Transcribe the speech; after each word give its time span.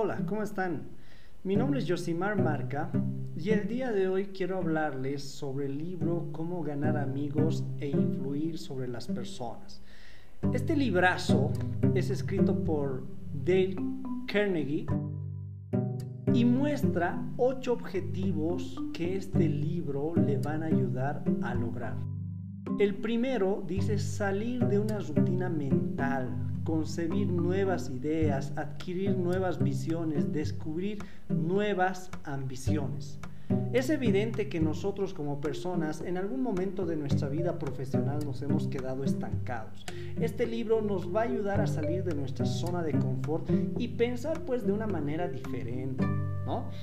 Hola, 0.00 0.20
¿cómo 0.26 0.44
están? 0.44 0.82
Mi 1.42 1.56
nombre 1.56 1.80
es 1.80 1.90
Josimar 1.90 2.40
Marca 2.40 2.88
y 3.36 3.50
el 3.50 3.66
día 3.66 3.90
de 3.90 4.06
hoy 4.06 4.26
quiero 4.26 4.58
hablarles 4.58 5.24
sobre 5.24 5.66
el 5.66 5.76
libro 5.76 6.28
Cómo 6.30 6.62
ganar 6.62 6.96
amigos 6.96 7.64
e 7.80 7.88
influir 7.88 8.58
sobre 8.58 8.86
las 8.86 9.08
personas. 9.08 9.82
Este 10.52 10.76
librazo 10.76 11.50
es 11.96 12.10
escrito 12.10 12.62
por 12.62 13.08
Dale 13.44 13.74
Carnegie 14.28 14.86
y 16.32 16.44
muestra 16.44 17.20
ocho 17.36 17.72
objetivos 17.72 18.80
que 18.94 19.16
este 19.16 19.48
libro 19.48 20.14
le 20.14 20.38
van 20.38 20.62
a 20.62 20.66
ayudar 20.66 21.24
a 21.42 21.54
lograr. 21.56 21.96
El 22.78 22.94
primero 22.94 23.64
dice 23.66 23.98
salir 23.98 24.64
de 24.68 24.78
una 24.78 25.00
rutina 25.00 25.48
mental, 25.48 26.47
concebir 26.68 27.28
nuevas 27.28 27.88
ideas, 27.88 28.52
adquirir 28.54 29.16
nuevas 29.16 29.58
visiones, 29.58 30.34
descubrir 30.34 30.98
nuevas 31.30 32.10
ambiciones. 32.24 33.18
Es 33.72 33.88
evidente 33.88 34.50
que 34.50 34.60
nosotros 34.60 35.14
como 35.14 35.40
personas 35.40 36.02
en 36.02 36.18
algún 36.18 36.42
momento 36.42 36.84
de 36.84 36.96
nuestra 36.96 37.30
vida 37.30 37.58
profesional 37.58 38.18
nos 38.22 38.42
hemos 38.42 38.68
quedado 38.68 39.02
estancados. 39.02 39.86
Este 40.20 40.46
libro 40.46 40.82
nos 40.82 41.08
va 41.08 41.22
a 41.22 41.24
ayudar 41.24 41.62
a 41.62 41.66
salir 41.66 42.04
de 42.04 42.14
nuestra 42.14 42.44
zona 42.44 42.82
de 42.82 42.98
confort 42.98 43.48
y 43.78 43.88
pensar 43.88 44.44
pues 44.44 44.66
de 44.66 44.72
una 44.72 44.86
manera 44.86 45.26
diferente. 45.26 46.04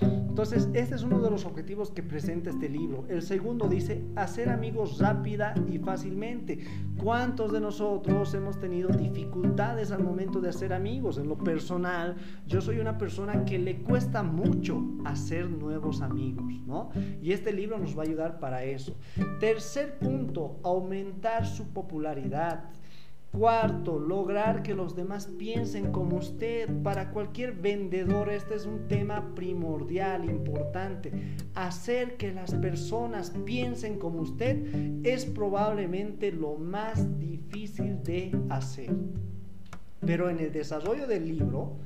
Entonces, 0.02 0.70
este 0.74 0.96
es 0.96 1.04
uno 1.04 1.20
de 1.20 1.30
los 1.30 1.46
objetivos 1.46 1.92
que 1.92 2.04
presenta 2.04 2.50
este 2.50 2.70
libro. 2.70 3.06
El 3.08 3.22
segundo 3.22 3.68
dice, 3.68 4.04
hacer 4.16 4.50
amigos 4.50 5.00
rápida 5.00 5.54
y 5.72 5.78
fácilmente. 5.80 6.60
¿Cuántos 7.02 7.52
de 7.52 7.62
nosotros 7.62 8.34
hemos 8.34 8.60
tenido 8.60 8.90
dificultades 8.90 9.92
al 9.92 10.04
momento 10.04 10.42
de 10.42 10.50
hacer 10.50 10.74
amigos? 10.74 11.18
En 11.18 11.30
lo 11.30 11.38
personal, 11.38 12.16
yo 12.46 12.62
soy 12.62 12.80
una 12.80 12.98
persona 12.98 13.46
que 13.46 13.58
le 13.58 13.82
cuesta 13.82 14.24
mucho 14.24 14.84
hacer 15.06 15.50
nuevos 15.50 16.02
amigos, 16.02 16.54
¿no? 16.66 16.90
Y 17.22 17.32
este 17.32 17.54
libro 17.54 17.78
nos 17.78 17.98
va 17.98 18.04
a 18.04 18.06
ayudar 18.06 18.40
para 18.40 18.64
eso. 18.64 18.96
Tercer 19.40 19.98
punto, 20.00 20.60
aumentar 20.64 21.46
su 21.46 21.70
popularidad. 21.70 22.66
Cuarto, 23.38 24.00
lograr 24.00 24.64
que 24.64 24.74
los 24.74 24.96
demás 24.96 25.28
piensen 25.38 25.92
como 25.92 26.18
usted. 26.18 26.70
Para 26.84 27.12
cualquier 27.12 27.52
vendedor 27.52 28.30
este 28.30 28.56
es 28.56 28.66
un 28.66 28.88
tema 28.88 29.36
primordial, 29.36 30.24
importante. 30.24 31.12
Hacer 31.54 32.16
que 32.16 32.32
las 32.32 32.54
personas 32.56 33.32
piensen 33.46 34.00
como 34.00 34.22
usted 34.22 35.04
es 35.06 35.26
probablemente 35.26 36.32
lo 36.32 36.56
más 36.56 37.20
difícil 37.20 38.02
de 38.04 38.32
hacer. 38.50 38.96
Pero 40.00 40.30
en 40.30 40.40
el 40.40 40.54
desarrollo 40.54 41.06
del 41.06 41.28
libro 41.28 41.78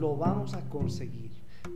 lo 0.00 0.16
vamos 0.16 0.54
a 0.54 0.68
conseguir. 0.68 1.31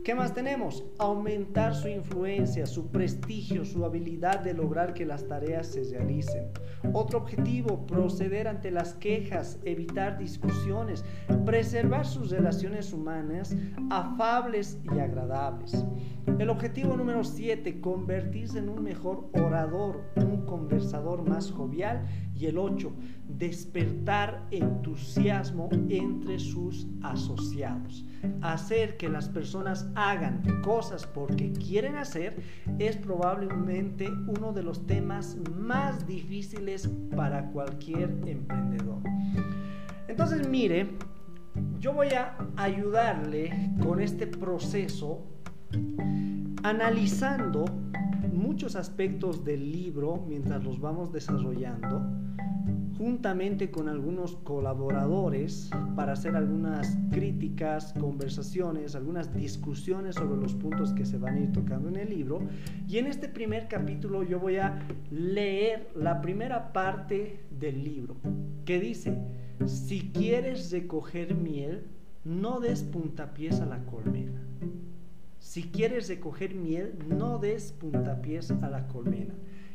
¿Qué 0.07 0.15
más 0.15 0.33
tenemos? 0.33 0.85
Aumentar 0.99 1.75
su 1.75 1.89
influencia, 1.89 2.65
su 2.65 2.87
prestigio, 2.87 3.65
su 3.65 3.83
habilidad 3.83 4.39
de 4.39 4.53
lograr 4.53 4.93
que 4.93 5.05
las 5.05 5.27
tareas 5.27 5.67
se 5.67 5.83
realicen. 5.83 6.45
Otro 6.93 7.19
objetivo, 7.19 7.85
proceder 7.85 8.47
ante 8.47 8.71
las 8.71 8.93
quejas, 8.93 9.59
evitar 9.65 10.17
discusiones, 10.17 11.03
preservar 11.45 12.05
sus 12.05 12.29
relaciones 12.29 12.93
humanas 12.93 13.53
afables 13.89 14.79
y 14.95 14.97
agradables. 14.97 15.85
El 16.39 16.51
objetivo 16.51 16.95
número 16.95 17.23
7, 17.23 17.81
convertirse 17.81 18.59
en 18.59 18.69
un 18.69 18.83
mejor 18.83 19.29
orador, 19.33 20.03
un 20.15 20.45
conversador 20.45 21.27
más 21.27 21.51
jovial. 21.51 22.05
Y 22.35 22.45
el 22.45 22.59
8, 22.59 22.93
despertar 23.27 24.45
entusiasmo 24.51 25.69
entre 25.89 26.37
sus 26.37 26.85
asociados. 27.01 28.05
Hacer 28.41 28.97
que 28.97 29.09
las 29.09 29.27
personas 29.27 29.89
hagan 29.97 30.43
cosas 30.61 31.07
porque 31.07 31.51
quieren 31.51 31.95
hacer 31.95 32.37
es 32.77 32.95
probablemente 32.95 34.07
uno 34.27 34.53
de 34.53 34.61
los 34.61 34.85
temas 34.85 35.35
más 35.57 36.05
difíciles 36.05 36.87
para 37.15 37.49
cualquier 37.49 38.11
emprendedor. 38.27 39.01
Entonces, 40.07 40.47
mire, 40.47 40.91
yo 41.79 41.93
voy 41.93 42.09
a 42.09 42.37
ayudarle 42.57 43.71
con 43.81 43.99
este 43.99 44.27
proceso 44.27 45.25
analizando 46.61 47.65
muchos 48.31 48.75
aspectos 48.75 49.43
del 49.43 49.71
libro 49.71 50.23
mientras 50.27 50.63
los 50.63 50.79
vamos 50.79 51.11
desarrollando, 51.11 52.05
juntamente 52.97 53.69
con 53.69 53.87
algunos 53.89 54.35
colaboradores 54.37 55.69
para 55.95 56.13
hacer 56.13 56.35
algunas 56.35 56.97
críticas, 57.11 57.93
conversaciones, 57.99 58.95
algunas 58.95 59.33
discusiones 59.33 60.15
sobre 60.15 60.41
los 60.41 60.53
puntos 60.55 60.93
que 60.93 61.05
se 61.05 61.17
van 61.17 61.35
a 61.35 61.39
ir 61.39 61.51
tocando 61.51 61.89
en 61.89 61.97
el 61.97 62.09
libro. 62.09 62.39
Y 62.87 62.97
en 62.97 63.07
este 63.07 63.29
primer 63.29 63.67
capítulo 63.67 64.23
yo 64.23 64.39
voy 64.39 64.57
a 64.57 64.79
leer 65.11 65.89
la 65.95 66.21
primera 66.21 66.73
parte 66.73 67.41
del 67.51 67.83
libro, 67.83 68.15
que 68.65 68.79
dice, 68.79 69.17
si 69.65 70.11
quieres 70.11 70.71
recoger 70.71 71.35
miel, 71.35 71.87
no 72.23 72.59
des 72.59 72.83
puntapiés 72.83 73.61
a 73.61 73.65
la 73.65 73.83
colmena. 73.85 74.41
Si 75.39 75.63
quieres 75.63 76.09
recoger 76.09 76.55
miel, 76.55 76.93
no 77.07 77.37
des 77.37 77.71
puntapiés 77.71 78.51
a 78.51 78.69
la 78.69 78.87
colmena. 78.87 79.33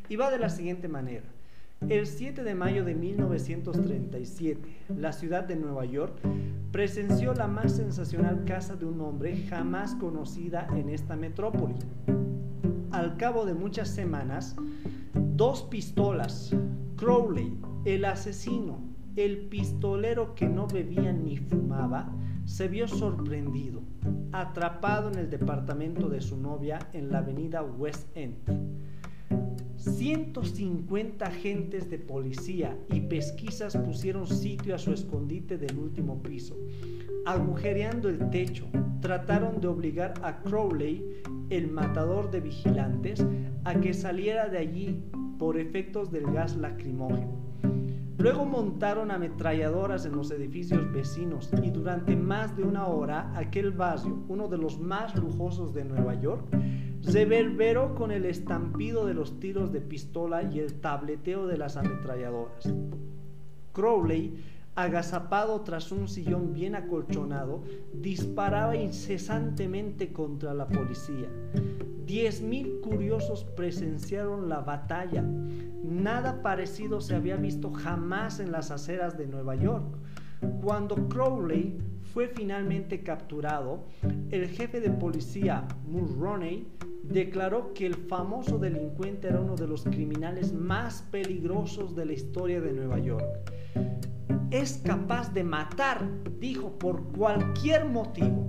Y 0.08 0.16
va 0.16 0.30
de 0.30 0.38
la 0.38 0.50
siguiente 0.50 0.88
manera. 0.88 1.24
El 1.88 2.06
7 2.06 2.44
de 2.44 2.54
mayo 2.54 2.84
de 2.84 2.94
1937, 2.94 4.60
la 4.96 5.12
ciudad 5.12 5.44
de 5.44 5.56
Nueva 5.56 5.84
York 5.84 6.20
presenció 6.70 7.34
la 7.34 7.48
más 7.48 7.76
sensacional 7.76 8.44
casa 8.44 8.76
de 8.76 8.86
un 8.86 9.00
hombre 9.00 9.36
jamás 9.48 9.94
conocida 9.96 10.68
en 10.76 10.88
esta 10.88 11.16
metrópoli. 11.16 11.74
Al 12.92 13.16
cabo 13.16 13.44
de 13.44 13.54
muchas 13.54 13.88
semanas, 13.88 14.56
dos 15.14 15.64
pistolas, 15.64 16.54
Crowley, 16.96 17.58
el 17.84 18.04
asesino, 18.04 18.78
el 19.16 19.48
pistolero 19.48 20.34
que 20.34 20.48
no 20.48 20.66
bebía 20.66 21.12
ni 21.12 21.36
fumaba, 21.36 22.10
se 22.44 22.68
vio 22.68 22.88
sorprendido, 22.88 23.82
atrapado 24.32 25.10
en 25.10 25.18
el 25.18 25.30
departamento 25.30 26.08
de 26.08 26.20
su 26.20 26.36
novia 26.36 26.78
en 26.92 27.10
la 27.10 27.18
avenida 27.18 27.62
West 27.62 28.16
End. 28.16 28.36
150 29.82 31.26
agentes 31.26 31.90
de 31.90 31.98
policía 31.98 32.78
y 32.92 33.00
pesquisas 33.00 33.76
pusieron 33.76 34.28
sitio 34.28 34.76
a 34.76 34.78
su 34.78 34.92
escondite 34.92 35.58
del 35.58 35.76
último 35.76 36.22
piso. 36.22 36.56
Agujereando 37.26 38.08
el 38.08 38.30
techo, 38.30 38.66
trataron 39.00 39.60
de 39.60 39.66
obligar 39.66 40.14
a 40.22 40.40
Crowley, 40.42 41.04
el 41.50 41.68
matador 41.68 42.30
de 42.30 42.40
vigilantes, 42.40 43.26
a 43.64 43.74
que 43.80 43.92
saliera 43.92 44.48
de 44.48 44.58
allí 44.58 45.02
por 45.38 45.58
efectos 45.58 46.12
del 46.12 46.30
gas 46.32 46.56
lacrimógeno. 46.56 47.42
Luego 48.18 48.44
montaron 48.44 49.10
ametralladoras 49.10 50.06
en 50.06 50.12
los 50.12 50.30
edificios 50.30 50.92
vecinos 50.92 51.50
y 51.60 51.70
durante 51.70 52.14
más 52.14 52.56
de 52.56 52.62
una 52.62 52.86
hora 52.86 53.32
aquel 53.36 53.72
barrio, 53.72 54.22
uno 54.28 54.46
de 54.46 54.58
los 54.58 54.78
más 54.78 55.16
lujosos 55.16 55.74
de 55.74 55.84
Nueva 55.84 56.14
York, 56.14 56.44
reverberó 57.04 57.94
con 57.94 58.10
el 58.10 58.24
estampido 58.24 59.06
de 59.06 59.14
los 59.14 59.40
tiros 59.40 59.72
de 59.72 59.80
pistola 59.80 60.42
y 60.42 60.60
el 60.60 60.80
tableteo 60.80 61.46
de 61.46 61.58
las 61.58 61.76
ametralladoras. 61.76 62.72
Crowley, 63.72 64.34
agazapado 64.74 65.60
tras 65.62 65.92
un 65.92 66.08
sillón 66.08 66.52
bien 66.52 66.74
acolchonado, 66.74 67.62
disparaba 67.92 68.76
incesantemente 68.76 70.12
contra 70.12 70.54
la 70.54 70.68
policía. 70.68 71.28
Diez 72.06 72.42
mil 72.42 72.80
curiosos 72.80 73.44
presenciaron 73.44 74.48
la 74.48 74.60
batalla. 74.60 75.22
Nada 75.22 76.42
parecido 76.42 77.00
se 77.00 77.14
había 77.14 77.36
visto 77.36 77.72
jamás 77.72 78.40
en 78.40 78.52
las 78.52 78.70
aceras 78.70 79.16
de 79.16 79.26
Nueva 79.26 79.54
York. 79.56 79.96
Cuando 80.62 81.08
Crowley 81.08 81.78
fue 82.12 82.28
finalmente 82.28 83.02
capturado, 83.02 83.84
el 84.30 84.48
jefe 84.48 84.80
de 84.80 84.90
policía 84.90 85.66
Mulroney 85.86 86.66
declaró 87.02 87.74
que 87.74 87.86
el 87.86 87.94
famoso 87.94 88.58
delincuente 88.58 89.28
era 89.28 89.40
uno 89.40 89.56
de 89.56 89.66
los 89.66 89.84
criminales 89.84 90.52
más 90.52 91.02
peligrosos 91.10 91.94
de 91.94 92.06
la 92.06 92.12
historia 92.12 92.60
de 92.60 92.72
Nueva 92.72 92.98
York. 92.98 93.26
Es 94.50 94.80
capaz 94.84 95.32
de 95.32 95.44
matar, 95.44 96.06
dijo, 96.38 96.78
por 96.78 97.02
cualquier 97.12 97.86
motivo. 97.86 98.46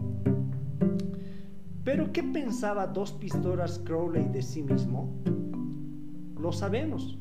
Pero 1.84 2.12
¿qué 2.12 2.24
pensaba 2.24 2.88
dos 2.88 3.12
pistolas 3.12 3.80
Crowley 3.80 4.26
de 4.30 4.42
sí 4.42 4.64
mismo? 4.64 5.14
Lo 6.40 6.52
sabemos, 6.52 7.18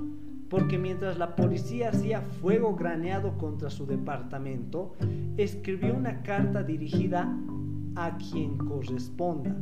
porque 0.49 0.79
mientras 0.79 1.19
la 1.19 1.35
policía 1.35 1.91
hacía 1.91 2.21
fuego 2.21 2.75
graneado 2.77 3.37
contra 3.39 3.71
su 3.71 3.87
departamento, 3.87 4.93
escribió 5.37 5.95
una 5.95 6.23
carta 6.23 6.63
dirigida 6.63 7.37
a 7.95 8.17
quien 8.19 8.59
corresponda 8.59 9.57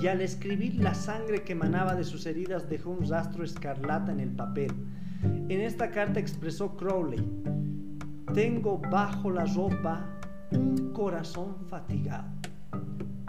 y 0.00 0.06
al 0.06 0.20
escribir 0.20 0.76
la 0.76 0.94
sangre 0.94 1.42
que 1.42 1.52
emanaba 1.52 1.94
de 1.94 2.04
sus 2.04 2.26
heridas 2.26 2.68
dejó 2.68 2.90
un 2.90 3.08
rastro 3.08 3.44
escarlata 3.44 4.12
en 4.12 4.20
el 4.20 4.30
papel. 4.30 4.72
En 5.22 5.60
esta 5.60 5.90
carta 5.90 6.20
expresó 6.20 6.76
Crowley, 6.76 7.24
tengo 8.34 8.78
bajo 8.78 9.30
la 9.30 9.44
ropa 9.46 10.04
un 10.50 10.92
corazón 10.92 11.56
fatigado. 11.68 12.28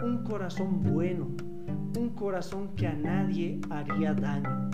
un 0.04 0.24
corazón 0.24 0.82
bueno, 0.82 1.28
un 1.98 2.10
corazón 2.10 2.74
que 2.76 2.86
a 2.86 2.92
nadie 2.92 3.60
haría 3.70 4.12
daño. 4.14 4.70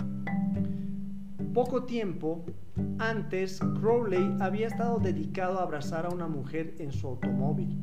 Poco 1.53 1.83
tiempo 1.83 2.43
antes, 2.97 3.59
Crowley 3.79 4.35
había 4.39 4.67
estado 4.67 4.99
dedicado 4.99 5.59
a 5.59 5.63
abrazar 5.63 6.05
a 6.05 6.09
una 6.09 6.27
mujer 6.27 6.75
en 6.79 6.91
su 6.91 7.07
automóvil, 7.07 7.77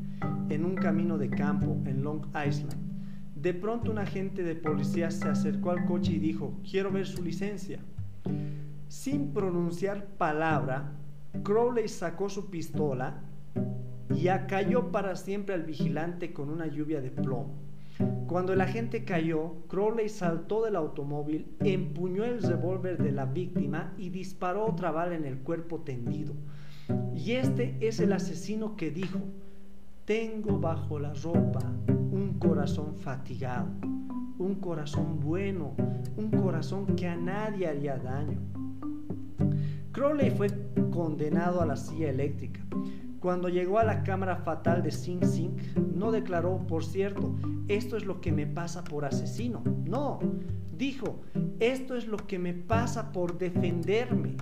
en 0.48 0.64
un 0.64 0.74
camino 0.74 1.16
de 1.16 1.30
campo 1.30 1.78
en 1.86 2.02
Long 2.02 2.26
Island. 2.28 2.89
De 3.40 3.54
pronto 3.54 3.90
un 3.90 3.96
agente 3.96 4.42
de 4.42 4.54
policía 4.54 5.10
se 5.10 5.26
acercó 5.26 5.70
al 5.70 5.87
coche 5.87 6.12
y 6.12 6.19
dijo, 6.19 6.60
quiero 6.69 6.92
ver 6.92 7.06
su 7.06 7.22
licencia. 7.22 7.78
Sin 8.88 9.32
pronunciar 9.32 10.04
palabra, 10.19 10.92
Crowley 11.42 11.88
sacó 11.88 12.28
su 12.28 12.50
pistola 12.50 13.22
y 14.14 14.28
acalló 14.28 14.92
para 14.92 15.16
siempre 15.16 15.54
al 15.54 15.62
vigilante 15.62 16.34
con 16.34 16.50
una 16.50 16.66
lluvia 16.66 17.00
de 17.00 17.10
plomo. 17.10 17.54
Cuando 18.26 18.52
el 18.52 18.60
agente 18.60 19.04
cayó, 19.06 19.54
Crowley 19.69 20.10
saltó 20.10 20.62
del 20.62 20.76
automóvil, 20.76 21.46
empuñó 21.60 22.25
el 22.25 22.42
revólver 22.42 23.02
de 23.02 23.12
la 23.12 23.25
víctima 23.25 23.94
y 23.96 24.10
disparó 24.10 24.66
otra 24.66 24.90
bala 24.90 25.14
en 25.14 25.25
el 25.25 25.38
cuerpo 25.38 25.81
tendido. 25.81 26.34
Y 27.14 27.32
este 27.32 27.78
es 27.81 28.00
el 28.00 28.12
asesino 28.12 28.76
que 28.76 28.90
dijo, 28.90 29.20
tengo 30.04 30.58
bajo 30.58 30.98
la 30.98 31.14
ropa 31.14 31.60
corazón 32.38 32.94
fatigado, 32.96 33.68
un 34.38 34.56
corazón 34.60 35.20
bueno, 35.20 35.74
un 36.16 36.30
corazón 36.30 36.86
que 36.96 37.08
a 37.08 37.16
nadie 37.16 37.66
haría 37.66 37.96
daño. 37.96 38.38
Crowley 39.92 40.30
fue 40.30 40.48
condenado 40.90 41.60
a 41.60 41.66
la 41.66 41.76
silla 41.76 42.10
eléctrica. 42.10 42.60
Cuando 43.20 43.48
llegó 43.48 43.78
a 43.78 43.84
la 43.84 44.02
cámara 44.02 44.36
fatal 44.36 44.82
de 44.82 44.90
Sing 44.90 45.24
Sing, 45.24 45.56
no 45.94 46.10
declaró, 46.10 46.58
por 46.66 46.84
cierto, 46.84 47.34
esto 47.68 47.96
es 47.96 48.06
lo 48.06 48.20
que 48.20 48.32
me 48.32 48.46
pasa 48.46 48.82
por 48.84 49.04
asesino. 49.04 49.62
No, 49.84 50.20
dijo, 50.76 51.20
esto 51.58 51.96
es 51.96 52.06
lo 52.06 52.16
que 52.16 52.38
me 52.38 52.54
pasa 52.54 53.12
por 53.12 53.36
defenderme. 53.36 54.36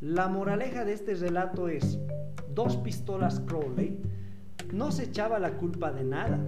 La 0.00 0.28
moraleja 0.28 0.84
de 0.84 0.94
este 0.94 1.14
relato 1.14 1.68
es, 1.68 1.98
dos 2.54 2.76
pistolas 2.78 3.40
Crowley 3.40 4.00
no 4.72 4.90
se 4.90 5.04
echaba 5.04 5.38
la 5.38 5.52
culpa 5.56 5.92
de 5.92 6.04
nada. 6.04 6.40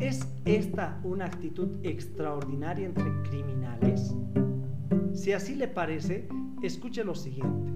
¿Es 0.00 0.26
esta 0.44 1.00
una 1.04 1.26
actitud 1.26 1.68
extraordinaria 1.82 2.86
entre 2.86 3.10
criminales? 3.22 4.14
Si 5.14 5.32
así 5.32 5.54
le 5.54 5.68
parece, 5.68 6.28
escuche 6.62 7.04
lo 7.04 7.14
siguiente. 7.14 7.72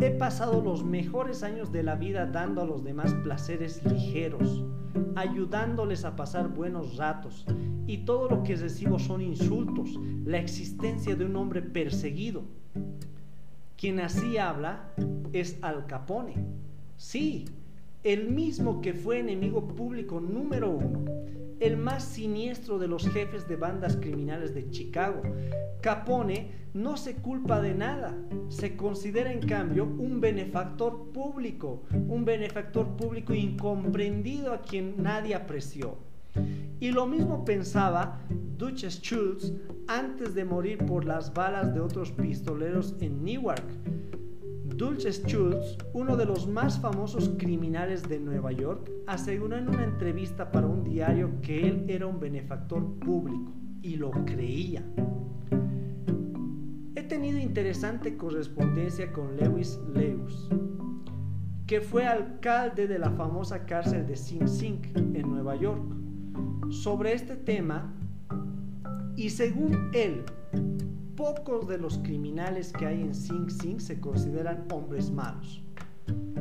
He 0.00 0.10
pasado 0.10 0.62
los 0.62 0.84
mejores 0.84 1.42
años 1.42 1.72
de 1.72 1.82
la 1.82 1.96
vida 1.96 2.26
dando 2.26 2.62
a 2.62 2.66
los 2.66 2.84
demás 2.84 3.12
placeres 3.24 3.84
ligeros, 3.84 4.64
ayudándoles 5.16 6.04
a 6.04 6.14
pasar 6.14 6.48
buenos 6.48 6.96
ratos, 6.96 7.44
y 7.86 7.98
todo 7.98 8.28
lo 8.28 8.42
que 8.44 8.54
recibo 8.54 8.98
son 8.98 9.22
insultos, 9.22 9.98
la 10.24 10.38
existencia 10.38 11.16
de 11.16 11.24
un 11.24 11.34
hombre 11.36 11.62
perseguido. 11.62 12.44
Quien 13.76 13.98
así 13.98 14.38
habla 14.38 14.92
es 15.32 15.58
Al 15.62 15.86
Capone. 15.86 16.34
Sí, 16.96 17.46
el 18.04 18.28
mismo 18.28 18.80
que 18.80 18.94
fue 18.94 19.18
enemigo 19.18 19.66
público 19.66 20.20
número 20.20 20.70
uno, 20.70 21.04
el 21.60 21.76
más 21.76 22.04
siniestro 22.04 22.78
de 22.78 22.86
los 22.86 23.08
jefes 23.08 23.48
de 23.48 23.56
bandas 23.56 23.96
criminales 23.96 24.54
de 24.54 24.70
Chicago. 24.70 25.22
Capone 25.80 26.52
no 26.74 26.96
se 26.96 27.16
culpa 27.16 27.60
de 27.60 27.74
nada, 27.74 28.16
se 28.48 28.76
considera 28.76 29.32
en 29.32 29.40
cambio 29.40 29.84
un 29.84 30.20
benefactor 30.20 31.10
público, 31.12 31.82
un 31.90 32.24
benefactor 32.24 32.96
público 32.96 33.34
incomprendido 33.34 34.52
a 34.52 34.62
quien 34.62 35.02
nadie 35.02 35.34
apreció. 35.34 35.96
Y 36.78 36.92
lo 36.92 37.06
mismo 37.06 37.44
pensaba 37.44 38.20
Duchess 38.56 39.00
Schultz 39.02 39.52
antes 39.88 40.34
de 40.34 40.44
morir 40.44 40.78
por 40.86 41.04
las 41.04 41.34
balas 41.34 41.74
de 41.74 41.80
otros 41.80 42.12
pistoleros 42.12 42.94
en 43.00 43.24
Newark 43.24 43.64
Dulce 44.78 45.10
Schultz, 45.10 45.76
uno 45.92 46.16
de 46.16 46.24
los 46.24 46.46
más 46.46 46.78
famosos 46.78 47.30
criminales 47.36 48.08
de 48.08 48.20
Nueva 48.20 48.52
York, 48.52 48.88
aseguró 49.08 49.56
en 49.56 49.68
una 49.68 49.82
entrevista 49.82 50.52
para 50.52 50.68
un 50.68 50.84
diario 50.84 51.32
que 51.42 51.66
él 51.66 51.84
era 51.88 52.06
un 52.06 52.20
benefactor 52.20 52.96
público 53.00 53.52
y 53.82 53.96
lo 53.96 54.12
creía. 54.24 54.84
He 56.94 57.02
tenido 57.02 57.40
interesante 57.40 58.16
correspondencia 58.16 59.12
con 59.12 59.36
Lewis 59.36 59.80
Lewis, 59.92 60.48
que 61.66 61.80
fue 61.80 62.06
alcalde 62.06 62.86
de 62.86 63.00
la 63.00 63.10
famosa 63.10 63.66
cárcel 63.66 64.06
de 64.06 64.14
Sing 64.14 64.46
Sing 64.46 64.80
en 64.94 65.28
Nueva 65.28 65.56
York, 65.56 65.82
sobre 66.70 67.14
este 67.14 67.34
tema 67.34 67.92
y 69.16 69.30
según 69.30 69.90
él, 69.92 70.22
pocos 71.18 71.66
de 71.66 71.78
los 71.78 71.98
criminales 71.98 72.72
que 72.72 72.86
hay 72.86 73.02
en 73.02 73.12
Sing 73.12 73.50
Sing 73.50 73.80
se 73.80 74.00
consideran 74.00 74.64
hombres 74.72 75.10
malos. 75.10 75.60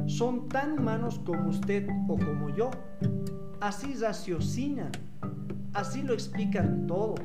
Son 0.05 0.47
tan 0.49 0.73
humanos 0.77 1.19
como 1.25 1.49
usted 1.49 1.89
o 2.07 2.15
como 2.15 2.55
yo. 2.55 2.69
Así 3.59 3.95
raciocinan, 3.95 4.91
así 5.73 6.03
lo 6.03 6.13
explican 6.13 6.85
todo 6.85 7.15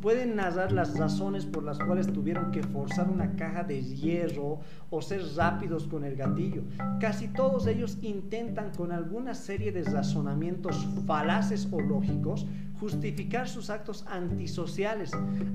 pueden 0.00 0.36
narrar 0.36 0.72
las 0.72 0.98
razones 0.98 1.44
por 1.44 1.62
las 1.62 1.78
cuales 1.78 2.10
tuvieron 2.12 2.50
que 2.50 2.62
forzar 2.62 3.08
una 3.10 3.36
caja 3.36 3.64
de 3.64 3.82
hierro 3.82 4.60
o 4.88 5.02
ser 5.02 5.22
rápidos 5.36 5.86
con 5.86 6.04
el 6.04 6.16
gatillo. 6.16 6.62
Casi 7.00 7.28
todos 7.28 7.66
ellos 7.66 7.98
intentan 8.02 8.70
con 8.76 8.92
alguna 8.92 9.34
serie 9.34 9.72
de 9.72 9.84
razonamientos 9.84 10.88
falaces 11.06 11.68
o 11.70 11.80
lógicos 11.80 12.46
justificar 12.80 13.48
sus 13.48 13.68
actos 13.70 14.04
antisociales, 14.08 15.12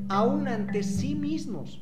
aún 0.10 0.48
ante 0.48 0.84
sí 0.84 1.16
mismos, 1.16 1.80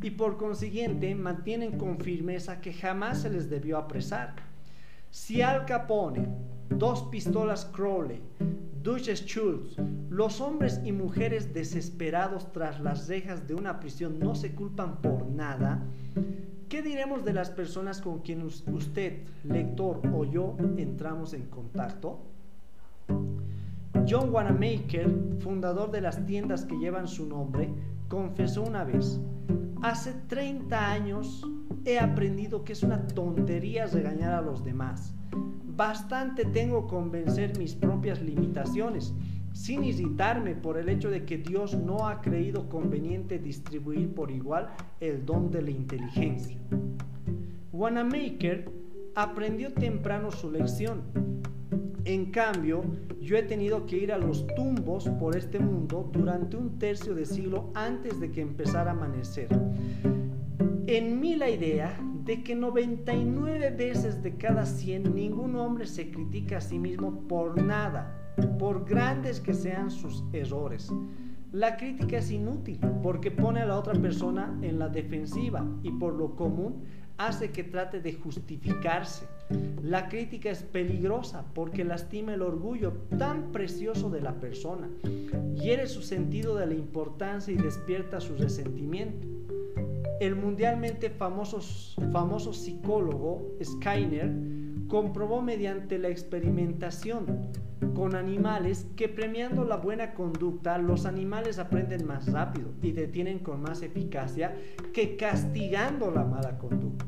y 0.00 0.10
por 0.10 0.36
consiguiente 0.36 1.14
mantienen 1.14 1.76
con 1.78 1.98
firmeza 1.98 2.60
que 2.60 2.72
jamás 2.72 3.22
se 3.22 3.30
les 3.30 3.50
debió 3.50 3.76
apresar. 3.76 4.36
Si 5.10 5.42
Al 5.42 5.64
Capone, 5.64 6.28
dos 6.68 7.02
pistolas 7.04 7.64
Crowley, 7.66 8.20
Duchess 8.82 9.24
Schultz, 9.24 9.76
los 10.10 10.40
hombres 10.40 10.80
y 10.84 10.92
mujeres 10.92 11.54
desesperados 11.54 12.52
tras 12.52 12.80
las 12.80 13.08
rejas 13.08 13.48
de 13.48 13.54
una 13.54 13.80
prisión 13.80 14.18
no 14.18 14.34
se 14.34 14.54
culpan 14.54 15.00
por 15.00 15.26
nada. 15.26 15.82
¿Qué 16.68 16.82
diremos 16.82 17.24
de 17.24 17.32
las 17.32 17.50
personas 17.50 18.00
con 18.00 18.20
quienes 18.20 18.62
usted, 18.66 19.22
lector 19.44 20.02
o 20.12 20.24
yo 20.24 20.56
entramos 20.76 21.32
en 21.32 21.46
contacto? 21.46 22.20
John 24.08 24.32
Wanamaker, 24.32 25.10
fundador 25.40 25.90
de 25.90 26.00
las 26.00 26.24
tiendas 26.26 26.64
que 26.64 26.76
llevan 26.76 27.08
su 27.08 27.26
nombre, 27.26 27.70
confesó 28.08 28.62
una 28.62 28.84
vez, 28.84 29.20
hace 29.82 30.12
30 30.28 30.90
años 30.90 31.42
he 31.84 31.98
aprendido 31.98 32.64
que 32.64 32.72
es 32.72 32.82
una 32.82 33.06
tontería 33.06 33.86
regañar 33.86 34.32
a 34.32 34.40
los 34.42 34.64
demás 34.64 35.14
Bastante 35.76 36.44
tengo 36.44 36.86
con 36.86 37.10
vencer 37.10 37.58
mis 37.58 37.74
propias 37.74 38.22
limitaciones, 38.22 39.12
sin 39.52 39.82
irritarme 39.82 40.54
por 40.54 40.78
el 40.78 40.88
hecho 40.88 41.10
de 41.10 41.24
que 41.24 41.36
Dios 41.36 41.74
no 41.74 42.06
ha 42.06 42.20
creído 42.20 42.68
conveniente 42.68 43.40
distribuir 43.40 44.14
por 44.14 44.30
igual 44.30 44.68
el 45.00 45.26
don 45.26 45.50
de 45.50 45.62
la 45.62 45.70
inteligencia. 45.72 46.56
Wanamaker 47.72 48.70
aprendió 49.16 49.72
temprano 49.72 50.30
su 50.30 50.48
lección. 50.52 51.02
En 52.06 52.26
cambio, 52.26 52.84
yo 53.22 53.38
he 53.38 53.42
tenido 53.42 53.86
que 53.86 53.96
ir 53.96 54.12
a 54.12 54.18
los 54.18 54.46
tumbos 54.48 55.08
por 55.18 55.36
este 55.36 55.58
mundo 55.58 56.10
durante 56.12 56.54
un 56.54 56.78
tercio 56.78 57.14
de 57.14 57.24
siglo 57.24 57.70
antes 57.74 58.20
de 58.20 58.30
que 58.30 58.42
empezara 58.42 58.90
a 58.90 58.94
amanecer. 58.94 59.48
En 60.86 61.18
mí 61.18 61.34
la 61.34 61.48
idea 61.48 61.98
de 62.24 62.42
que 62.42 62.54
99 62.54 63.70
veces 63.70 64.22
de 64.22 64.36
cada 64.36 64.66
100 64.66 65.14
ningún 65.14 65.56
hombre 65.56 65.86
se 65.86 66.10
critica 66.10 66.58
a 66.58 66.60
sí 66.60 66.78
mismo 66.78 67.26
por 67.26 67.62
nada, 67.62 68.34
por 68.58 68.84
grandes 68.84 69.40
que 69.40 69.54
sean 69.54 69.90
sus 69.90 70.24
errores. 70.34 70.92
La 71.52 71.78
crítica 71.78 72.18
es 72.18 72.30
inútil 72.30 72.80
porque 73.02 73.30
pone 73.30 73.60
a 73.60 73.66
la 73.66 73.78
otra 73.78 73.94
persona 73.94 74.58
en 74.60 74.78
la 74.78 74.90
defensiva 74.90 75.64
y 75.82 75.90
por 75.92 76.12
lo 76.12 76.36
común 76.36 76.84
hace 77.16 77.50
que 77.50 77.64
trate 77.64 78.00
de 78.00 78.12
justificarse. 78.12 79.26
La 79.82 80.08
crítica 80.08 80.50
es 80.50 80.62
peligrosa 80.62 81.44
porque 81.54 81.84
lastima 81.84 82.34
el 82.34 82.42
orgullo 82.42 82.92
tan 83.18 83.52
precioso 83.52 84.08
de 84.10 84.22
la 84.22 84.40
persona, 84.40 84.88
hiere 85.54 85.86
su 85.86 86.02
sentido 86.02 86.56
de 86.56 86.66
la 86.66 86.74
importancia 86.74 87.52
y 87.52 87.56
despierta 87.56 88.20
su 88.20 88.34
resentimiento. 88.36 89.28
El 90.20 90.36
mundialmente 90.36 91.10
famoso, 91.10 91.60
famoso 92.12 92.52
psicólogo 92.52 93.56
Skinner 93.62 94.32
comprobó 94.88 95.42
mediante 95.42 95.98
la 95.98 96.08
experimentación 96.08 97.50
con 97.94 98.14
animales 98.14 98.86
que 98.96 99.08
premiando 99.08 99.64
la 99.64 99.76
buena 99.76 100.14
conducta 100.14 100.78
los 100.78 101.04
animales 101.04 101.58
aprenden 101.58 102.06
más 102.06 102.30
rápido 102.30 102.70
y 102.82 102.92
detienen 102.92 103.38
con 103.40 103.60
más 103.60 103.82
eficacia 103.82 104.56
que 104.92 105.16
castigando 105.16 106.10
la 106.10 106.24
mala 106.24 106.58
conducta. 106.58 107.06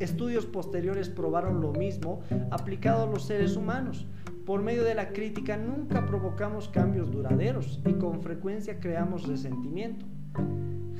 Estudios 0.00 0.46
posteriores 0.46 1.08
probaron 1.08 1.60
lo 1.60 1.72
mismo 1.72 2.20
aplicado 2.50 3.04
a 3.04 3.06
los 3.06 3.24
seres 3.24 3.56
humanos. 3.56 4.06
por 4.44 4.60
medio 4.60 4.84
de 4.84 4.94
la 4.94 5.08
crítica 5.08 5.56
nunca 5.56 6.04
provocamos 6.04 6.68
cambios 6.68 7.10
duraderos 7.10 7.80
y 7.86 7.94
con 7.94 8.20
frecuencia 8.20 8.78
creamos 8.78 9.26
resentimiento. 9.26 10.04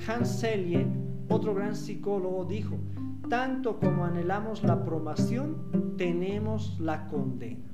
Hans 0.09 0.41
Selye, 0.41 0.87
otro 1.29 1.55
gran 1.55 1.77
psicólogo, 1.77 2.47
dijo, 2.47 2.77
tanto 3.29 3.79
como 3.79 4.07
anhelamos 4.07 4.63
la 4.63 4.75
aprobación, 4.75 5.97
tenemos 5.99 6.81
la 6.81 7.07
condena. 7.09 7.74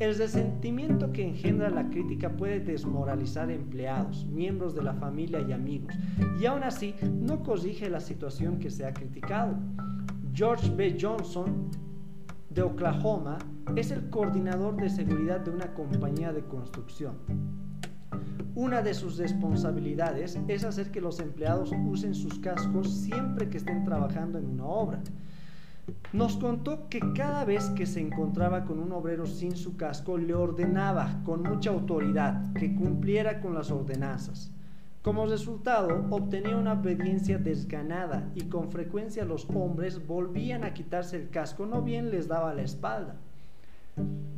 El 0.00 0.16
resentimiento 0.16 1.12
que 1.12 1.28
engendra 1.28 1.68
la 1.68 1.90
crítica 1.90 2.30
puede 2.30 2.60
desmoralizar 2.60 3.50
empleados, 3.50 4.24
miembros 4.24 4.74
de 4.74 4.82
la 4.82 4.94
familia 4.94 5.44
y 5.46 5.52
amigos, 5.52 5.94
y 6.40 6.46
aún 6.46 6.62
así 6.62 6.94
no 7.02 7.42
corrige 7.42 7.90
la 7.90 8.00
situación 8.00 8.58
que 8.58 8.70
se 8.70 8.86
ha 8.86 8.94
criticado. 8.94 9.58
George 10.32 10.70
B. 10.74 10.96
Johnson, 10.98 11.70
de 12.48 12.62
Oklahoma, 12.62 13.36
es 13.76 13.90
el 13.90 14.08
coordinador 14.08 14.74
de 14.76 14.88
seguridad 14.88 15.40
de 15.40 15.50
una 15.50 15.74
compañía 15.74 16.32
de 16.32 16.44
construcción. 16.44 17.18
Una 18.54 18.80
de 18.80 18.94
sus 18.94 19.18
responsabilidades 19.18 20.38
es 20.48 20.64
hacer 20.64 20.90
que 20.90 21.02
los 21.02 21.20
empleados 21.20 21.72
usen 21.86 22.14
sus 22.14 22.38
cascos 22.38 22.90
siempre 22.90 23.50
que 23.50 23.58
estén 23.58 23.84
trabajando 23.84 24.38
en 24.38 24.46
una 24.46 24.64
obra. 24.64 25.02
Nos 26.12 26.36
contó 26.36 26.88
que 26.88 27.00
cada 27.14 27.44
vez 27.44 27.70
que 27.70 27.86
se 27.86 28.00
encontraba 28.00 28.64
con 28.64 28.80
un 28.80 28.92
obrero 28.92 29.26
sin 29.26 29.56
su 29.56 29.76
casco, 29.76 30.18
le 30.18 30.34
ordenaba 30.34 31.20
con 31.24 31.42
mucha 31.42 31.70
autoridad 31.70 32.52
que 32.54 32.74
cumpliera 32.74 33.40
con 33.40 33.54
las 33.54 33.70
ordenanzas. 33.70 34.52
Como 35.02 35.24
resultado, 35.24 36.04
obtenía 36.10 36.56
una 36.56 36.74
obediencia 36.74 37.38
desganada 37.38 38.30
y 38.34 38.42
con 38.44 38.70
frecuencia 38.70 39.24
los 39.24 39.48
hombres 39.48 40.06
volvían 40.06 40.62
a 40.62 40.74
quitarse 40.74 41.16
el 41.16 41.30
casco, 41.30 41.64
no 41.64 41.80
bien 41.80 42.10
les 42.10 42.28
daba 42.28 42.52
la 42.52 42.62
espalda. 42.62 43.16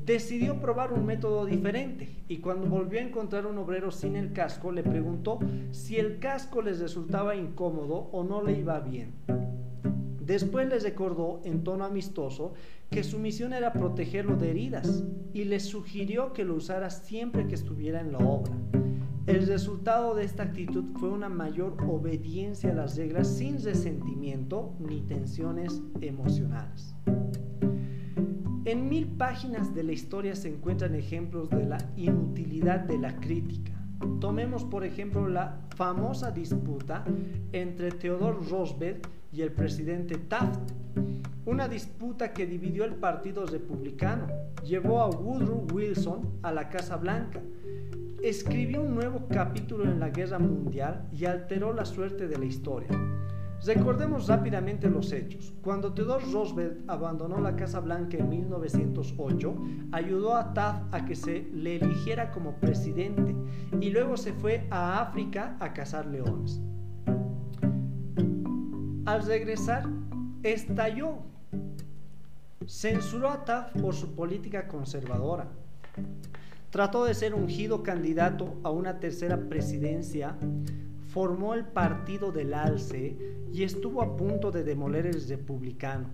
Decidió 0.05 0.61
probar 0.61 0.93
un 0.93 1.07
método 1.07 1.47
diferente 1.47 2.09
y 2.29 2.39
cuando 2.39 2.67
volvió 2.69 3.01
a 3.01 3.05
encontrar 3.05 3.47
un 3.47 3.59
obrero 3.59 3.91
sin 3.91 4.15
el 4.15 4.33
casco, 4.33 4.71
le 4.71 4.83
preguntó 4.83 5.39
si 5.73 5.97
el 5.97 6.19
casco 6.19 6.63
les 6.63 6.81
resultaba 6.81 7.35
incómodo 7.35 8.09
o 8.13 8.23
no 8.23 8.43
le 8.43 8.59
iba 8.59 8.79
bien. 8.81 9.15
Después 10.25 10.69
les 10.69 10.85
recordó 10.85 11.41
en 11.45 11.65
tono 11.65 11.85
amistoso 11.85 12.55
que 12.91 13.03
su 13.03 13.19
misión 13.19 13.53
era 13.53 13.73
protegerlo 13.73 14.37
de 14.37 14.51
heridas 14.51 15.03
y 15.33 15.45
les 15.45 15.65
sugirió 15.65 16.33
que 16.33 16.45
lo 16.45 16.55
usara 16.55 16.91
siempre 16.91 17.49
que 17.49 17.57
estuviera 17.57 18.01
en 18.01 18.13
la 18.13 18.19
obra. 18.19 18.53
El 19.27 19.47
resultado 19.47 20.15
de 20.15 20.25
esta 20.25 20.45
actitud 20.45 20.85
fue 20.99 21.09
una 21.09 21.29
mayor 21.29 21.77
obediencia 21.89 22.71
a 22.71 22.75
las 22.75 22.97
reglas 22.97 23.29
sin 23.29 23.63
resentimiento 23.63 24.75
ni 24.79 25.01
tensiones 25.01 25.81
emocionales. 26.01 26.95
En 28.65 28.89
mil 28.89 29.09
páginas 29.09 29.75
de 29.75 29.83
la 29.83 29.93
historia 29.93 30.37
se 30.37 30.49
encuentran 30.49 30.95
ejemplos 30.95 31.51
de 31.51 31.65
la 31.67 31.79
inutilidad 31.97 32.81
de 32.81 32.99
la 32.99 33.17
crítica. 33.17 33.73
Tomemos 34.21 34.65
por 34.65 34.85
ejemplo 34.85 35.29
la 35.29 35.67
famosa 35.77 36.31
disputa 36.31 37.05
entre 37.53 37.91
Theodore 37.91 38.39
Roosevelt 38.49 39.09
y 39.33 39.43
el 39.43 39.53
presidente 39.53 40.17
Taft. 40.19 40.73
Una 41.45 41.67
disputa 41.67 42.33
que 42.33 42.47
dividió 42.47 42.85
el 42.85 42.95
Partido 42.95 43.47
Republicano, 43.47 44.29
llevó 44.65 45.01
a 45.01 45.09
Woodrow 45.09 45.67
Wilson 45.73 46.39
a 46.43 46.53
la 46.53 46.69
Casa 46.69 46.97
Blanca, 46.97 47.41
escribió 48.23 48.83
un 48.83 48.95
nuevo 48.95 49.27
capítulo 49.29 49.85
en 49.85 49.99
la 49.99 50.11
Guerra 50.11 50.39
Mundial 50.39 51.09
y 51.13 51.25
alteró 51.25 51.73
la 51.73 51.85
suerte 51.85 52.29
de 52.29 52.39
la 52.39 52.45
historia. 52.45 52.89
Recordemos 53.65 54.27
rápidamente 54.27 54.91
los 54.91 55.13
hechos. 55.13 55.53
Cuando 55.63 55.93
Theodore 55.93 56.25
Roosevelt 56.33 56.89
abandonó 56.89 57.41
la 57.41 57.55
Casa 57.55 57.79
Blanca 57.81 58.17
en 58.17 58.29
1908, 58.29 59.55
ayudó 59.93 60.35
a 60.35 60.53
Taft 60.53 60.93
a 60.93 61.05
que 61.05 61.15
se 61.15 61.49
le 61.53 61.77
eligiera 61.77 62.33
como 62.33 62.57
presidente 62.57 63.35
y 63.81 63.91
luego 63.91 64.17
se 64.17 64.33
fue 64.33 64.67
a 64.71 65.01
África 65.01 65.57
a 65.61 65.73
cazar 65.73 66.07
leones. 66.07 66.61
Al 69.13 69.27
regresar, 69.27 69.85
estalló. 70.43 71.19
Censuró 72.67 73.29
a 73.29 73.45
Taft 73.45 73.79
por 73.79 73.95
su 73.95 74.15
política 74.15 74.67
conservadora. 74.67 75.49
Trató 76.71 77.05
de 77.05 77.13
ser 77.13 77.35
ungido 77.35 77.83
candidato 77.83 78.59
a 78.63 78.71
una 78.71 79.01
tercera 79.01 79.51
presidencia, 79.51 80.35
formó 81.11 81.53
el 81.53 81.67
partido 81.67 82.33
del 82.33 82.55
Alce 82.55 83.19
y 83.53 83.65
estuvo 83.65 84.01
a 84.01 84.17
punto 84.17 84.51
de 84.51 84.65
demoler 84.65 85.05
el 85.05 85.29
republicano. 85.29 86.09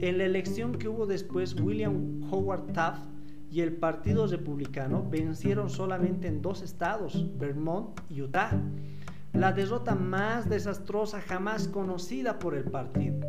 En 0.00 0.18
la 0.18 0.24
elección 0.24 0.72
que 0.72 0.88
hubo 0.88 1.06
después, 1.06 1.54
William 1.54 2.20
Howard 2.32 2.72
Taft 2.72 3.06
y 3.48 3.60
el 3.60 3.74
Partido 3.74 4.26
Republicano 4.26 5.08
vencieron 5.08 5.70
solamente 5.70 6.26
en 6.26 6.42
dos 6.42 6.62
estados, 6.62 7.28
Vermont 7.38 8.00
y 8.08 8.22
Utah 8.22 8.60
la 9.32 9.52
derrota 9.52 9.94
más 9.94 10.48
desastrosa 10.48 11.20
jamás 11.20 11.68
conocida 11.68 12.38
por 12.38 12.54
el 12.54 12.64
partido. 12.64 13.20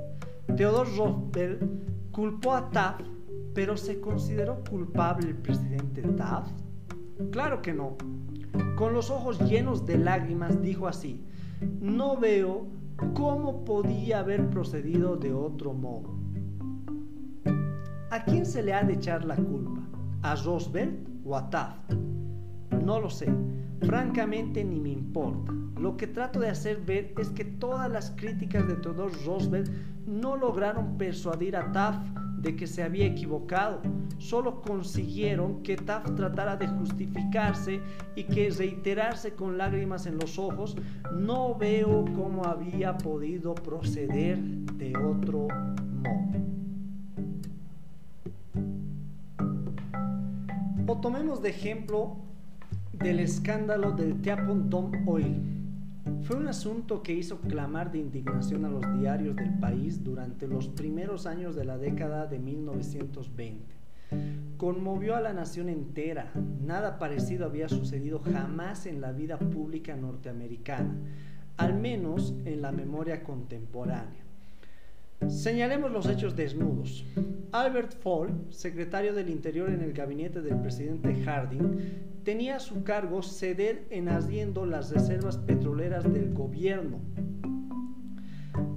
Theodore 0.56 0.90
Roosevelt 0.98 1.64
culpó 2.12 2.54
a 2.54 2.70
Taft, 2.70 3.06
pero 3.54 3.78
¿se 3.78 4.00
consideró 4.00 4.64
culpable 4.70 5.28
el 5.30 5.36
presidente 5.36 6.02
Taft? 6.02 6.52
Claro 7.32 7.62
que 7.62 7.74
no. 7.74 7.98
Con 8.76 8.94
los 8.94 9.10
ojos 9.10 9.40
llenos 9.40 9.86
de 9.86 9.98
lágrimas 9.98 10.62
dijo 10.62 10.88
así, 10.88 11.24
no 11.80 12.18
veo 12.18 12.66
cómo 13.14 13.64
podía 13.64 14.20
haber 14.20 14.50
procedido 14.50 15.16
de 15.16 15.34
otro 15.34 15.74
modo. 15.74 16.16
¿A 18.10 18.26
quién 18.26 18.46
se 18.46 18.62
le 18.62 18.74
ha 18.74 18.84
de 18.84 18.94
echar 18.94 19.24
la 19.24 19.36
culpa? 19.36 19.82
¿A 20.24 20.36
Roosevelt 20.36 21.08
o 21.24 21.38
a 21.38 21.50
Taft? 21.50 21.94
No 22.84 23.00
lo 23.00 23.10
sé. 23.10 23.32
Francamente 23.82 24.64
ni 24.64 24.80
me 24.80 24.90
importa. 24.90 25.52
Lo 25.80 25.98
que 25.98 26.06
trato 26.06 26.40
de 26.40 26.50
hacer 26.50 26.82
ver 26.82 27.14
es 27.20 27.30
que 27.30 27.44
todas 27.44 27.90
las 27.92 28.12
críticas 28.12 28.68
de 28.68 28.76
Theodore 28.76 29.16
Roosevelt 29.26 29.70
no 30.06 30.38
lograron 30.38 30.98
persuadir 30.98 31.56
a 31.56 31.72
Taft 31.72 32.06
de 32.38 32.56
que 32.56 32.68
se 32.68 32.84
había 32.84 33.08
equivocado. 33.08 33.82
Solo 34.20 34.62
consiguieron 34.62 35.64
que 35.64 35.76
Taft 35.78 36.16
tratara 36.16 36.56
de 36.58 36.68
justificarse 36.68 37.82
y 38.16 38.26
que 38.26 38.52
reiterarse 38.52 39.34
con 39.34 39.58
lágrimas 39.58 40.06
en 40.06 40.20
los 40.20 40.38
ojos. 40.38 40.78
No 41.14 41.56
veo 41.56 42.06
cómo 42.16 42.46
había 42.46 42.98
podido 43.00 43.56
proceder 43.56 44.40
de 44.40 44.96
otro 44.96 45.48
modo. 46.04 46.52
O 50.88 50.98
tomemos 51.00 51.42
de 51.42 51.50
ejemplo 51.50 52.31
del 53.04 53.20
escándalo 53.20 53.94
del 53.94 54.22
Teapot 54.22 54.58
Dome 54.70 55.04
Oil. 55.08 55.42
Fue 56.22 56.36
un 56.36 56.48
asunto 56.48 57.02
que 57.02 57.14
hizo 57.14 57.40
clamar 57.40 57.92
de 57.92 57.98
indignación 57.98 58.64
a 58.64 58.70
los 58.70 58.84
diarios 59.00 59.36
del 59.36 59.58
país 59.58 60.04
durante 60.04 60.48
los 60.48 60.68
primeros 60.68 61.26
años 61.26 61.56
de 61.56 61.66
la 61.66 61.80
década 61.80 62.28
de 62.28 62.38
1920. 62.38 63.76
Conmovió 64.58 65.16
a 65.16 65.20
la 65.20 65.34
nación 65.34 65.70
entera. 65.70 66.32
Nada 66.64 67.00
parecido 67.00 67.46
había 67.46 67.70
sucedido 67.70 68.20
jamás 68.20 68.86
en 68.86 69.02
la 69.02 69.12
vida 69.14 69.40
pública 69.40 69.96
norteamericana, 69.96 70.94
al 71.58 71.74
menos 71.74 72.36
en 72.46 72.62
la 72.62 72.72
memoria 72.72 73.24
contemporánea. 73.24 74.21
Señalemos 75.28 75.92
los 75.92 76.08
hechos 76.08 76.36
desnudos. 76.36 77.06
Albert 77.52 77.94
Fall, 78.02 78.46
secretario 78.50 79.14
del 79.14 79.30
Interior 79.30 79.70
en 79.70 79.82
el 79.82 79.94
gabinete 79.94 80.42
del 80.42 80.60
presidente 80.60 81.14
Harding, 81.24 82.22
tenía 82.24 82.58
a 82.58 82.60
su 82.60 82.84
cargo 82.84 83.22
ceder 83.22 83.86
en 83.90 84.10
haciendo 84.10 84.66
las 84.66 84.92
reservas 84.92 85.38
petroleras 85.38 86.04
del 86.12 86.34
gobierno. 86.34 87.00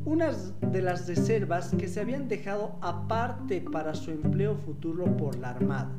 Unas 0.04 0.52
de 0.60 0.82
las 0.82 1.08
reservas 1.08 1.74
que 1.74 1.88
se 1.88 2.00
habían 2.00 2.28
dejado 2.28 2.78
aparte 2.80 3.60
para 3.60 3.94
su 3.94 4.10
empleo 4.10 4.56
futuro 4.56 5.16
por 5.16 5.36
la 5.38 5.50
Armada. 5.50 5.92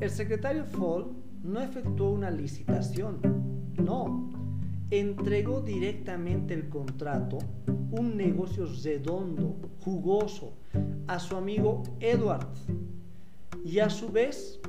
El 0.00 0.10
secretario 0.10 0.64
Fall 0.64 1.12
no 1.42 1.60
efectuó 1.60 2.10
una 2.10 2.30
licitación, 2.30 3.20
no, 3.76 4.41
entregó 4.92 5.62
directamente 5.62 6.52
el 6.52 6.68
contrato, 6.68 7.38
un 7.90 8.14
negocio 8.14 8.66
redondo, 8.84 9.56
jugoso, 9.80 10.52
a 11.06 11.18
su 11.18 11.34
amigo 11.34 11.82
Edward. 11.98 12.46
Y 13.64 13.78
a 13.78 13.88
su 13.88 14.10
vez 14.10 14.60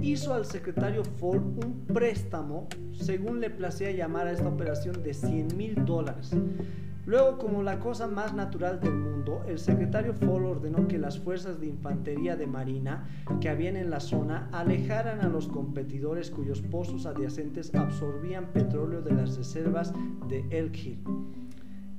hizo 0.00 0.32
al 0.32 0.46
secretario 0.46 1.04
Ford 1.04 1.42
un 1.62 1.84
préstamo, 1.86 2.66
según 2.92 3.40
le 3.40 3.50
placía 3.50 3.90
llamar 3.90 4.26
a 4.26 4.32
esta 4.32 4.48
operación, 4.48 5.02
de 5.02 5.12
100 5.12 5.54
mil 5.54 5.84
dólares. 5.84 6.30
Luego, 7.08 7.38
como 7.38 7.62
la 7.62 7.80
cosa 7.80 8.06
más 8.06 8.34
natural 8.34 8.80
del 8.80 8.92
mundo, 8.92 9.42
el 9.48 9.58
secretario 9.58 10.12
Ford 10.12 10.44
ordenó 10.44 10.86
que 10.86 10.98
las 10.98 11.18
fuerzas 11.18 11.58
de 11.58 11.66
infantería 11.66 12.36
de 12.36 12.46
marina 12.46 13.08
que 13.40 13.48
habían 13.48 13.78
en 13.78 13.88
la 13.88 13.98
zona 13.98 14.50
alejaran 14.52 15.22
a 15.22 15.28
los 15.30 15.48
competidores 15.48 16.30
cuyos 16.30 16.60
pozos 16.60 17.06
adyacentes 17.06 17.74
absorbían 17.74 18.52
petróleo 18.52 19.00
de 19.00 19.14
las 19.14 19.38
reservas 19.38 19.94
de 20.28 20.44
Elk 20.50 20.76
Hill. 20.76 21.02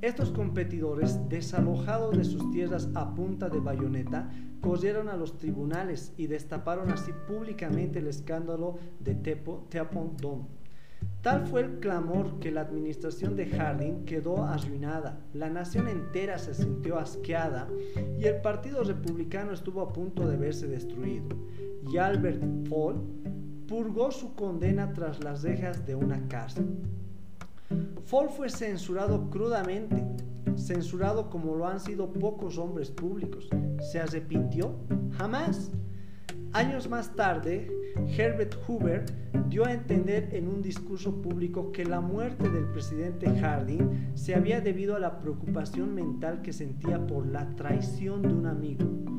Estos 0.00 0.30
competidores, 0.30 1.28
desalojados 1.28 2.16
de 2.16 2.22
sus 2.22 2.48
tierras 2.52 2.88
a 2.94 3.12
punta 3.12 3.48
de 3.48 3.58
bayoneta, 3.58 4.30
corrieron 4.60 5.08
a 5.08 5.16
los 5.16 5.38
tribunales 5.38 6.12
y 6.18 6.28
destaparon 6.28 6.88
así 6.92 7.10
públicamente 7.26 7.98
el 7.98 8.06
escándalo 8.06 8.78
de 9.00 9.16
Tepo, 9.16 9.66
Teapon 9.70 10.16
Tal 11.22 11.46
fue 11.46 11.60
el 11.60 11.80
clamor 11.80 12.38
que 12.38 12.50
la 12.50 12.62
administración 12.62 13.36
de 13.36 13.44
Harding 13.44 14.06
quedó 14.06 14.42
arruinada, 14.42 15.20
la 15.34 15.50
nación 15.50 15.86
entera 15.86 16.38
se 16.38 16.54
sintió 16.54 16.98
asqueada 16.98 17.68
y 18.18 18.24
el 18.24 18.40
Partido 18.40 18.82
Republicano 18.82 19.52
estuvo 19.52 19.82
a 19.82 19.92
punto 19.92 20.26
de 20.26 20.38
verse 20.38 20.66
destruido. 20.66 21.28
Y 21.92 21.98
Albert 21.98 22.42
Fall 22.70 23.02
purgó 23.68 24.10
su 24.10 24.34
condena 24.34 24.94
tras 24.94 25.22
las 25.22 25.42
rejas 25.42 25.84
de 25.86 25.94
una 25.94 26.26
cárcel. 26.28 26.66
Fall 28.06 28.30
fue 28.30 28.48
censurado 28.48 29.28
crudamente, 29.28 30.02
censurado 30.56 31.28
como 31.28 31.54
lo 31.54 31.66
han 31.68 31.80
sido 31.80 32.12
pocos 32.14 32.56
hombres 32.56 32.90
públicos. 32.90 33.50
¿Se 33.92 34.00
arrepintió? 34.00 34.74
Jamás. 35.18 35.70
Años 36.52 36.88
más 36.88 37.14
tarde, 37.14 37.70
Herbert 38.16 38.54
Hoover 38.66 39.04
dio 39.48 39.64
a 39.64 39.72
entender 39.72 40.28
en 40.32 40.48
un 40.48 40.62
discurso 40.62 41.20
público 41.20 41.72
que 41.72 41.84
la 41.84 42.00
muerte 42.00 42.48
del 42.48 42.66
presidente 42.66 43.28
Harding 43.28 44.12
se 44.14 44.34
había 44.34 44.60
debido 44.60 44.96
a 44.96 45.00
la 45.00 45.18
preocupación 45.18 45.94
mental 45.94 46.42
que 46.42 46.52
sentía 46.52 47.06
por 47.06 47.26
la 47.26 47.54
traición 47.56 48.22
de 48.22 48.32
un 48.32 48.46
amigo. 48.46 49.09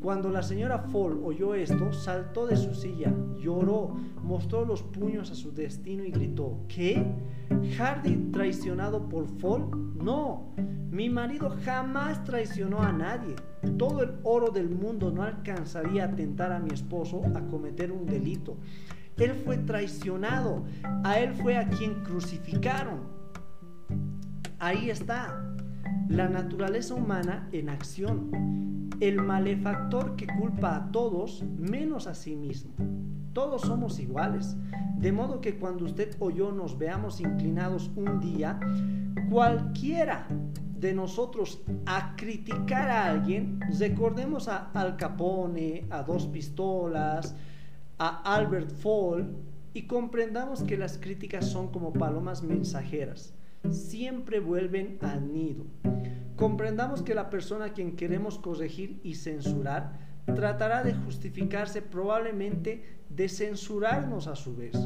Cuando 0.00 0.30
la 0.30 0.42
señora 0.42 0.78
Fall 0.78 1.20
oyó 1.24 1.54
esto, 1.54 1.92
saltó 1.92 2.46
de 2.46 2.56
su 2.56 2.74
silla, 2.74 3.12
lloró, 3.36 3.96
mostró 4.22 4.64
los 4.64 4.82
puños 4.82 5.30
a 5.30 5.34
su 5.34 5.52
destino 5.52 6.04
y 6.04 6.10
gritó, 6.12 6.60
¿qué? 6.68 7.04
¿Hardy 7.76 8.30
traicionado 8.30 9.08
por 9.08 9.26
Fall? 9.26 9.68
No, 9.96 10.54
mi 10.90 11.10
marido 11.10 11.56
jamás 11.64 12.22
traicionó 12.24 12.80
a 12.80 12.92
nadie. 12.92 13.34
Todo 13.76 14.02
el 14.04 14.12
oro 14.22 14.50
del 14.50 14.70
mundo 14.70 15.10
no 15.10 15.22
alcanzaría 15.22 16.04
a 16.04 16.14
tentar 16.14 16.52
a 16.52 16.60
mi 16.60 16.70
esposo 16.70 17.22
a 17.34 17.40
cometer 17.40 17.90
un 17.90 18.06
delito. 18.06 18.56
Él 19.16 19.34
fue 19.34 19.58
traicionado, 19.58 20.64
a 21.02 21.18
él 21.18 21.34
fue 21.34 21.56
a 21.56 21.68
quien 21.68 22.04
crucificaron. 22.04 23.00
Ahí 24.60 24.90
está, 24.90 25.47
la 26.08 26.28
naturaleza 26.28 26.94
humana 26.94 27.48
en 27.52 27.68
acción 27.68 28.88
el 29.00 29.22
malefactor 29.22 30.16
que 30.16 30.26
culpa 30.26 30.74
a 30.76 30.90
todos 30.90 31.44
menos 31.56 32.06
a 32.06 32.14
sí 32.14 32.34
mismo. 32.34 32.72
Todos 33.32 33.62
somos 33.62 34.00
iguales, 34.00 34.56
de 34.96 35.12
modo 35.12 35.40
que 35.40 35.56
cuando 35.56 35.84
usted 35.84 36.16
o 36.18 36.30
yo 36.30 36.50
nos 36.50 36.78
veamos 36.78 37.20
inclinados 37.20 37.90
un 37.94 38.18
día, 38.18 38.58
cualquiera 39.30 40.26
de 40.76 40.94
nosotros 40.94 41.60
a 41.86 42.16
criticar 42.16 42.90
a 42.90 43.06
alguien, 43.06 43.60
recordemos 43.78 44.48
a 44.48 44.70
Al 44.72 44.96
Capone, 44.96 45.84
a 45.90 46.02
Dos 46.02 46.26
Pistolas, 46.26 47.36
a 47.98 48.34
Albert 48.34 48.70
Fall 48.70 49.28
y 49.74 49.82
comprendamos 49.82 50.62
que 50.62 50.76
las 50.76 50.98
críticas 50.98 51.46
son 51.46 51.68
como 51.70 51.92
palomas 51.92 52.42
mensajeras, 52.42 53.34
siempre 53.70 54.40
vuelven 54.40 54.98
al 55.00 55.32
nido. 55.32 55.64
Comprendamos 56.36 57.02
que 57.02 57.14
la 57.14 57.30
persona 57.30 57.66
a 57.66 57.72
quien 57.72 57.96
queremos 57.96 58.38
corregir 58.38 59.00
y 59.02 59.14
censurar 59.16 59.98
tratará 60.26 60.82
de 60.82 60.94
justificarse 60.94 61.82
probablemente 61.82 62.84
de 63.08 63.28
censurarnos 63.28 64.26
a 64.26 64.36
su 64.36 64.54
vez. 64.54 64.76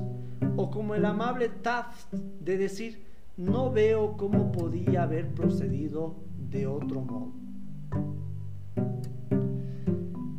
O 0.56 0.70
como 0.70 0.94
el 0.94 1.04
amable 1.04 1.48
Taft 1.48 2.12
de 2.12 2.56
decir, 2.56 3.04
no 3.36 3.72
veo 3.72 4.16
cómo 4.16 4.52
podía 4.52 5.02
haber 5.02 5.28
procedido 5.34 6.16
de 6.50 6.66
otro 6.66 7.00
modo. 7.00 7.32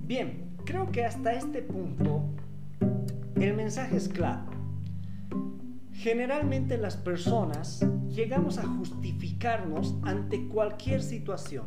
Bien, 0.06 0.56
creo 0.63 0.91
que 0.91 1.06
hasta 1.06 1.34
este 1.34 1.62
punto 1.62 2.24
el 3.36 3.54
mensaje 3.56 3.98
es 3.98 4.08
claro. 4.08 4.53
Generalmente 6.04 6.78
las 6.78 6.98
personas 6.98 7.80
llegamos 8.10 8.58
a 8.58 8.68
justificarnos 8.68 9.96
ante 10.02 10.50
cualquier 10.50 11.02
situación. 11.02 11.63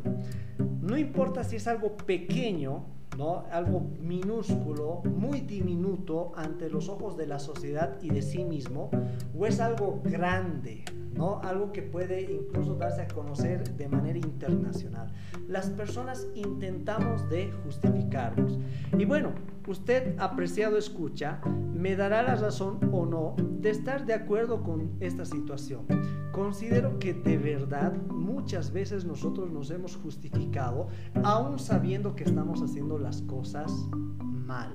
No 0.79 0.95
importa 0.95 1.43
si 1.43 1.55
es 1.55 1.65
algo 1.65 1.97
pequeño, 1.97 2.85
¿no? 3.17 3.45
algo 3.51 3.79
minúsculo, 3.99 5.01
muy 5.05 5.41
diminuto 5.41 6.33
ante 6.35 6.69
los 6.69 6.87
ojos 6.87 7.17
de 7.17 7.25
la 7.25 7.39
sociedad 7.39 7.97
y 8.03 8.09
de 8.09 8.21
sí 8.21 8.43
mismo, 8.43 8.91
o 9.35 9.47
es 9.47 9.59
algo 9.59 10.03
grande, 10.05 10.85
¿no? 11.17 11.41
algo 11.41 11.71
que 11.71 11.81
puede 11.81 12.21
incluso 12.21 12.75
darse 12.75 13.01
a 13.01 13.07
conocer 13.07 13.75
de 13.75 13.87
manera 13.87 14.17
internacional. 14.19 15.11
Las 15.47 15.69
personas 15.69 16.27
intentamos 16.35 17.29
de 17.29 17.51
justificarnos. 17.63 18.59
Y 18.97 19.05
bueno, 19.05 19.31
usted, 19.67 20.15
apreciado 20.19 20.77
escucha, 20.77 21.41
me 21.73 21.95
dará 21.95 22.23
la 22.23 22.35
razón 22.35 22.79
o 22.91 23.05
no 23.05 23.35
de 23.37 23.69
estar 23.69 24.05
de 24.05 24.13
acuerdo 24.13 24.63
con 24.63 24.91
esta 24.99 25.25
situación. 25.25 25.85
Considero 26.31 26.99
que 26.99 27.13
de 27.13 27.37
verdad 27.37 27.93
muchas 27.93 28.71
veces 28.71 29.05
nosotros 29.05 29.51
nos 29.51 29.71
hemos 29.71 29.95
justificado 29.95 30.87
aún 31.23 31.59
sabiendo 31.59 32.15
que 32.15 32.23
estamos 32.23 32.61
haciendo 32.61 32.99
las 32.99 33.21
cosas 33.23 33.71
mal, 34.19 34.73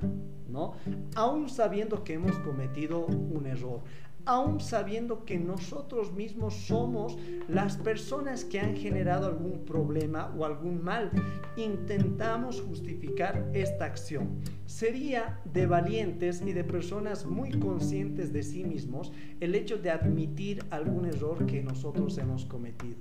¿no? 0.49 0.73
Aún 1.15 1.49
sabiendo 1.49 2.05
que 2.05 2.15
hemos 2.15 2.39
cometido 2.41 3.07
un 3.07 3.47
error, 3.47 3.81
aún 4.25 4.61
sabiendo 4.61 5.25
que 5.25 5.39
nosotros 5.39 6.13
mismos 6.13 6.55
somos 6.55 7.17
las 7.49 7.77
personas 7.77 8.45
que 8.45 8.61
han 8.61 8.77
generado 8.77 9.27
algún 9.27 9.65
problema 9.65 10.33
o 10.37 10.45
algún 10.45 10.83
mal. 10.83 11.11
Intentamos 11.57 12.61
justificar 12.61 13.51
esta 13.53 13.85
acción. 13.85 14.41
Sería 14.67 15.41
de 15.45 15.67
valientes 15.67 16.43
y 16.43 16.53
de 16.53 16.65
personas 16.65 17.27
muy 17.27 17.51
conscientes 17.59 18.33
de 18.33 18.43
sí 18.43 18.65
mismos 18.65 19.13
el 19.41 19.55
hecho 19.55 19.79
de 19.79 19.91
admitir 19.91 20.65
algún 20.71 21.07
error 21.07 21.47
que 21.47 21.63
nosotros 21.63 22.17
hemos 22.19 22.45
cometido. 22.45 22.99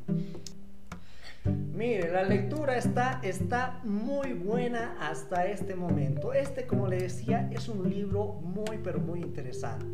Mire, 1.43 2.11
la 2.11 2.23
lectura 2.23 2.77
está, 2.77 3.19
está 3.23 3.79
muy 3.83 4.33
buena 4.33 4.95
hasta 4.99 5.47
este 5.47 5.75
momento. 5.75 6.33
Este, 6.33 6.67
como 6.67 6.87
le 6.87 6.97
decía, 6.97 7.49
es 7.51 7.67
un 7.67 7.89
libro 7.89 8.39
muy, 8.41 8.77
pero 8.83 8.99
muy 8.99 9.21
interesante. 9.21 9.85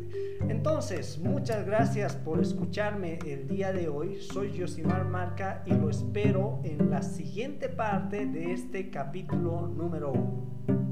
Entonces, 0.48 1.18
muchas 1.18 1.64
gracias 1.64 2.14
por 2.16 2.40
escucharme 2.40 3.18
el 3.26 3.48
día 3.48 3.72
de 3.72 3.88
hoy. 3.88 4.20
Soy 4.20 4.58
Josimar 4.58 5.06
Marca 5.06 5.62
y 5.64 5.72
lo 5.72 5.88
espero 5.88 6.60
en 6.64 6.90
la 6.90 7.02
siguiente 7.02 7.70
parte 7.70 8.26
de 8.26 8.52
este 8.52 8.90
capítulo 8.90 9.68
número 9.68 10.12
1. 10.12 10.87